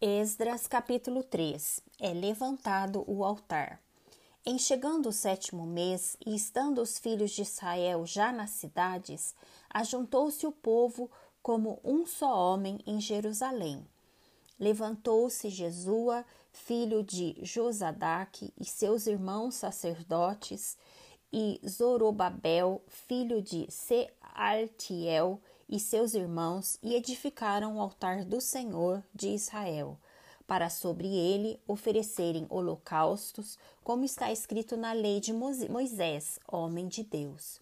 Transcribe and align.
Esdras 0.00 0.68
capítulo 0.68 1.24
3 1.24 1.82
É 1.98 2.12
levantado 2.12 3.02
o 3.08 3.24
altar. 3.24 3.82
Em 4.46 4.56
chegando 4.56 5.08
o 5.08 5.12
sétimo 5.12 5.66
mês, 5.66 6.16
e 6.24 6.36
estando 6.36 6.80
os 6.80 7.00
filhos 7.00 7.32
de 7.32 7.42
Israel 7.42 8.06
já 8.06 8.30
nas 8.30 8.50
cidades, 8.50 9.34
ajuntou-se 9.68 10.46
o 10.46 10.52
povo 10.52 11.10
como 11.42 11.80
um 11.82 12.06
só 12.06 12.32
homem 12.32 12.78
em 12.86 13.00
Jerusalém. 13.00 13.84
Levantou-se 14.56 15.50
Jesua, 15.50 16.24
filho 16.52 17.02
de 17.02 17.36
Josadaque, 17.42 18.54
e 18.56 18.64
seus 18.64 19.08
irmãos 19.08 19.56
sacerdotes, 19.56 20.78
e 21.32 21.60
Zorobabel, 21.68 22.80
filho 22.86 23.42
de 23.42 23.66
Sealtiel, 23.68 25.40
e 25.68 25.78
seus 25.78 26.14
irmãos 26.14 26.78
e 26.82 26.94
edificaram 26.94 27.76
o 27.76 27.80
altar 27.80 28.24
do 28.24 28.40
Senhor 28.40 29.02
de 29.14 29.28
Israel, 29.28 29.98
para 30.46 30.70
sobre 30.70 31.08
ele 31.08 31.60
oferecerem 31.68 32.46
holocaustos, 32.48 33.58
como 33.84 34.04
está 34.04 34.32
escrito 34.32 34.76
na 34.76 34.92
lei 34.92 35.20
de 35.20 35.32
Moisés, 35.32 36.40
homem 36.50 36.88
de 36.88 37.02
Deus. 37.02 37.60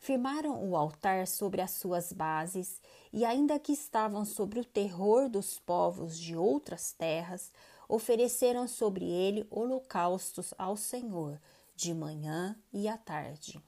Firmaram 0.00 0.68
o 0.68 0.76
altar 0.76 1.26
sobre 1.26 1.60
as 1.60 1.70
suas 1.70 2.12
bases, 2.12 2.80
e 3.12 3.24
ainda 3.24 3.58
que 3.58 3.72
estavam 3.72 4.24
sobre 4.24 4.60
o 4.60 4.64
terror 4.64 5.28
dos 5.28 5.58
povos 5.58 6.18
de 6.18 6.36
outras 6.36 6.92
terras, 6.92 7.52
ofereceram 7.88 8.66
sobre 8.66 9.04
ele 9.04 9.46
holocaustos 9.50 10.52
ao 10.58 10.76
Senhor, 10.76 11.40
de 11.76 11.94
manhã 11.94 12.56
e 12.72 12.88
à 12.88 12.96
tarde. 12.96 13.62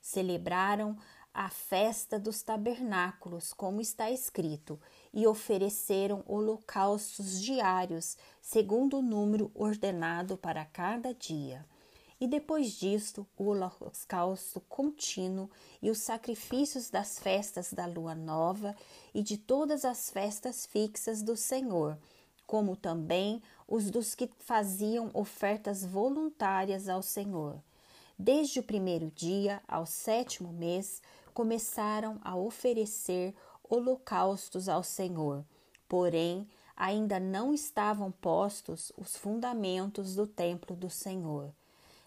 Celebraram 0.00 0.96
a 1.40 1.48
festa 1.50 2.18
dos 2.18 2.42
tabernáculos, 2.42 3.52
como 3.52 3.80
está 3.80 4.10
escrito, 4.10 4.76
e 5.14 5.24
ofereceram 5.24 6.24
holocaustos 6.26 7.40
diários, 7.40 8.16
segundo 8.42 8.98
o 8.98 9.02
número 9.02 9.48
ordenado 9.54 10.36
para 10.36 10.64
cada 10.64 11.14
dia. 11.14 11.64
E 12.20 12.26
depois 12.26 12.72
disto, 12.72 13.24
o 13.36 13.44
holocausto 13.44 14.60
contínuo 14.62 15.48
e 15.80 15.92
os 15.92 15.98
sacrifícios 15.98 16.90
das 16.90 17.20
festas 17.20 17.72
da 17.72 17.86
lua 17.86 18.16
nova 18.16 18.74
e 19.14 19.22
de 19.22 19.38
todas 19.38 19.84
as 19.84 20.10
festas 20.10 20.66
fixas 20.66 21.22
do 21.22 21.36
Senhor, 21.36 21.96
como 22.48 22.74
também 22.74 23.40
os 23.68 23.92
dos 23.92 24.12
que 24.16 24.28
faziam 24.40 25.08
ofertas 25.14 25.84
voluntárias 25.84 26.88
ao 26.88 27.00
Senhor. 27.00 27.62
Desde 28.18 28.58
o 28.58 28.64
primeiro 28.64 29.12
dia 29.14 29.62
ao 29.68 29.86
sétimo 29.86 30.52
mês, 30.52 31.00
começaram 31.38 32.18
a 32.22 32.34
oferecer 32.34 33.32
holocaustos 33.62 34.68
ao 34.68 34.82
Senhor, 34.82 35.44
porém 35.88 36.48
ainda 36.76 37.20
não 37.20 37.54
estavam 37.54 38.10
postos 38.10 38.90
os 38.98 39.16
fundamentos 39.16 40.16
do 40.16 40.26
templo 40.26 40.74
do 40.74 40.90
Senhor. 40.90 41.54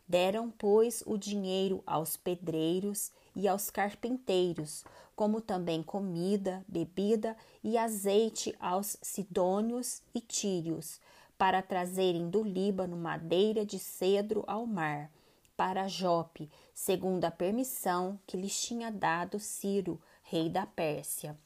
Deram, 0.05 0.51
pois, 0.51 1.01
o 1.05 1.17
dinheiro 1.17 1.81
aos 1.87 2.17
pedreiros 2.17 3.09
e 3.33 3.47
aos 3.47 3.69
carpinteiros, 3.69 4.83
como 5.15 5.39
também 5.39 5.81
comida, 5.81 6.65
bebida 6.67 7.37
e 7.63 7.77
azeite 7.77 8.53
aos 8.59 8.97
sidônios 9.01 10.01
e 10.13 10.19
tírios, 10.19 10.99
para 11.37 11.61
trazerem 11.61 12.29
do 12.29 12.43
Líbano 12.43 12.97
madeira 12.97 13.65
de 13.65 13.79
cedro 13.79 14.43
ao 14.45 14.65
mar 14.65 15.09
para 15.55 15.87
Jope, 15.87 16.49
segundo 16.73 17.25
a 17.25 17.31
permissão 17.31 18.19
que 18.25 18.37
lhes 18.37 18.61
tinha 18.61 18.91
dado 18.91 19.39
Ciro, 19.39 20.01
rei 20.23 20.49
da 20.49 20.65
Pérsia. 20.65 21.37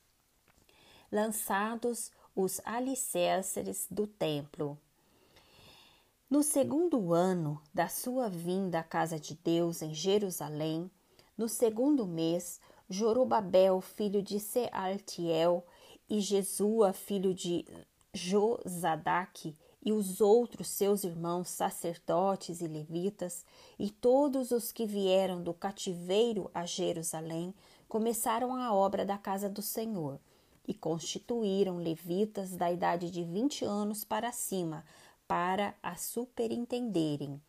Lançados 1.11 2.11
os 2.36 2.61
alicerces 2.66 3.88
do 3.89 4.08
templo. 4.08 4.78
No 6.30 6.44
segundo 6.44 7.14
ano 7.14 7.61
da 7.73 7.88
sua 7.88 8.30
vinda 8.30 8.80
à 8.80 8.83
casa 8.83 9.20
de 9.20 9.36
Deus 9.36 9.81
em 9.81 9.94
Jerusalém, 9.94 10.89
no 11.38 11.48
segundo 11.48 12.05
mês, 12.05 12.60
Jorobabel, 12.89 13.82
filho 13.82 14.21
de 14.21 14.39
Sealtiel, 14.39 15.65
e 16.10 16.20
Jesua, 16.21 16.94
filho 16.94 17.33
de 17.33 17.65
Josadaque, 18.14 19.55
e 19.85 19.93
os 19.93 20.19
outros 20.19 20.67
seus 20.67 21.03
irmãos 21.03 21.47
sacerdotes 21.47 22.59
e 22.59 22.67
levitas, 22.67 23.45
e 23.77 23.91
todos 23.91 24.49
os 24.49 24.71
que 24.71 24.87
vieram 24.87 25.43
do 25.43 25.53
cativeiro 25.53 26.49
a 26.55 26.65
Jerusalém, 26.65 27.53
começaram 27.87 28.55
a 28.55 28.73
obra 28.73 29.05
da 29.05 29.15
casa 29.15 29.47
do 29.47 29.61
Senhor, 29.61 30.19
e 30.67 30.73
constituíram 30.73 31.77
levitas 31.77 32.55
da 32.55 32.71
idade 32.71 33.11
de 33.11 33.23
vinte 33.23 33.63
anos 33.63 34.03
para 34.03 34.31
cima, 34.31 34.83
para 35.27 35.75
a 35.83 35.95
superintenderem. 35.95 37.39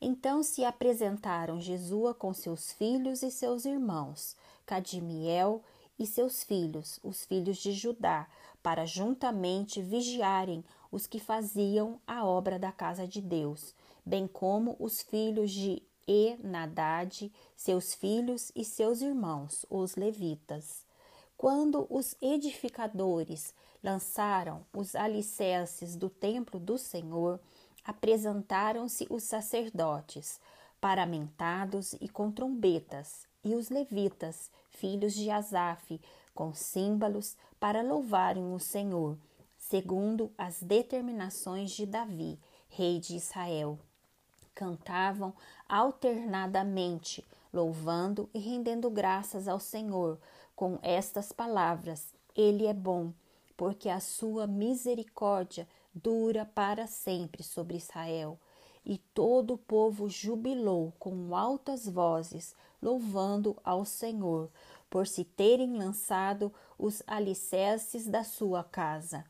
Então 0.00 0.44
se 0.44 0.64
apresentaram 0.64 1.60
Jesua 1.60 2.14
com 2.14 2.32
seus 2.32 2.70
filhos 2.70 3.24
e 3.24 3.30
seus 3.32 3.64
irmãos, 3.64 4.36
Cadimiel 4.64 5.62
e 5.98 6.06
seus 6.06 6.44
filhos, 6.44 7.00
os 7.02 7.24
filhos 7.24 7.56
de 7.56 7.72
Judá, 7.72 8.28
para 8.62 8.84
juntamente 8.84 9.80
vigiarem 9.80 10.64
os 10.96 11.06
que 11.06 11.20
faziam 11.20 12.00
a 12.06 12.24
obra 12.24 12.58
da 12.58 12.72
casa 12.72 13.06
de 13.06 13.20
Deus, 13.20 13.74
bem 14.02 14.26
como 14.26 14.74
os 14.78 15.02
filhos 15.02 15.50
de 15.50 15.82
Enadade, 16.08 17.30
seus 17.54 17.92
filhos 17.92 18.50
e 18.56 18.64
seus 18.64 19.02
irmãos, 19.02 19.66
os 19.68 19.94
levitas. 19.94 20.86
Quando 21.36 21.86
os 21.90 22.16
edificadores 22.22 23.52
lançaram 23.84 24.64
os 24.72 24.94
alicerces 24.94 25.96
do 25.96 26.08
templo 26.08 26.58
do 26.58 26.78
Senhor, 26.78 27.38
apresentaram-se 27.84 29.06
os 29.10 29.22
sacerdotes, 29.24 30.40
paramentados 30.80 31.92
e 32.00 32.08
com 32.08 32.32
trombetas, 32.32 33.26
e 33.44 33.54
os 33.54 33.68
levitas, 33.68 34.50
filhos 34.70 35.12
de 35.12 35.28
Asaf, 35.28 36.00
com 36.34 36.54
símbolos, 36.54 37.36
para 37.60 37.82
louvarem 37.82 38.54
o 38.54 38.58
Senhor 38.58 39.18
segundo 39.68 40.30
as 40.38 40.62
determinações 40.62 41.72
de 41.72 41.86
Davi, 41.86 42.38
rei 42.68 43.00
de 43.00 43.16
Israel. 43.16 43.76
Cantavam 44.54 45.34
alternadamente, 45.68 47.24
louvando 47.52 48.30
e 48.32 48.38
rendendo 48.38 48.88
graças 48.88 49.48
ao 49.48 49.58
Senhor, 49.58 50.18
com 50.54 50.78
estas 50.82 51.32
palavras: 51.32 52.14
Ele 52.34 52.66
é 52.66 52.72
bom, 52.72 53.12
porque 53.56 53.88
a 53.88 53.98
sua 53.98 54.46
misericórdia 54.46 55.66
dura 55.92 56.44
para 56.54 56.86
sempre 56.86 57.42
sobre 57.42 57.76
Israel. 57.76 58.38
E 58.84 58.98
todo 59.12 59.54
o 59.54 59.58
povo 59.58 60.08
jubilou 60.08 60.92
com 60.96 61.34
altas 61.34 61.88
vozes, 61.88 62.54
louvando 62.80 63.56
ao 63.64 63.84
Senhor, 63.84 64.48
por 64.88 65.08
se 65.08 65.24
terem 65.24 65.76
lançado 65.76 66.52
os 66.78 67.02
alicerces 67.04 68.06
da 68.06 68.22
sua 68.22 68.62
casa. 68.62 69.24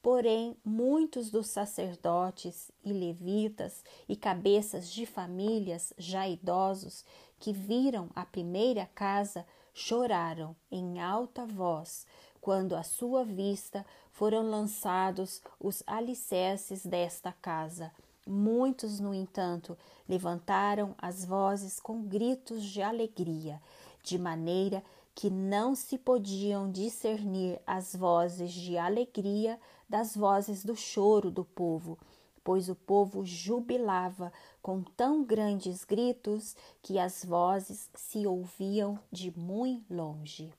Porém, 0.00 0.56
muitos 0.64 1.30
dos 1.30 1.48
sacerdotes 1.48 2.70
e 2.84 2.92
levitas 2.92 3.82
e 4.08 4.14
cabeças 4.14 4.90
de 4.90 5.04
famílias 5.04 5.92
já 5.98 6.28
idosos 6.28 7.04
que 7.38 7.52
viram 7.52 8.08
a 8.14 8.24
primeira 8.24 8.86
casa 8.94 9.44
choraram 9.74 10.56
em 10.70 11.00
alta 11.00 11.44
voz 11.46 12.06
quando 12.40 12.74
à 12.74 12.82
sua 12.82 13.24
vista 13.24 13.84
foram 14.10 14.48
lançados 14.48 15.42
os 15.60 15.82
alicerces 15.86 16.86
desta 16.86 17.32
casa. 17.32 17.92
Muitos, 18.26 19.00
no 19.00 19.12
entanto, 19.12 19.76
levantaram 20.08 20.94
as 20.98 21.24
vozes 21.24 21.80
com 21.80 22.02
gritos 22.02 22.62
de 22.64 22.82
alegria, 22.82 23.60
de 24.02 24.18
maneira 24.18 24.82
que 25.18 25.28
não 25.28 25.74
se 25.74 25.98
podiam 25.98 26.70
discernir 26.70 27.60
as 27.66 27.92
vozes 27.92 28.52
de 28.52 28.78
alegria 28.78 29.58
das 29.88 30.14
vozes 30.16 30.64
do 30.64 30.76
choro 30.76 31.28
do 31.28 31.44
povo, 31.44 31.98
pois 32.44 32.68
o 32.68 32.76
povo 32.76 33.26
jubilava 33.26 34.32
com 34.62 34.80
tão 34.80 35.24
grandes 35.24 35.82
gritos 35.82 36.54
que 36.80 37.00
as 37.00 37.24
vozes 37.24 37.90
se 37.96 38.28
ouviam 38.28 38.96
de 39.10 39.36
muito 39.36 39.92
longe. 39.92 40.54